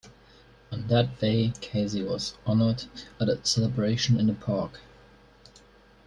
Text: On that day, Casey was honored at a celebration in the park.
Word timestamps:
On 0.71 0.87
that 0.87 1.19
day, 1.19 1.53
Casey 1.61 2.01
was 2.01 2.33
honored 2.47 2.85
at 3.19 3.29
a 3.29 3.39
celebration 3.45 4.19
in 4.19 4.25
the 4.25 4.33
park. 4.33 4.79